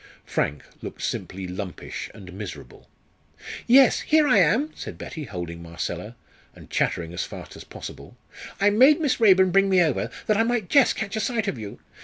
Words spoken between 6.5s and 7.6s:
and chattering as fast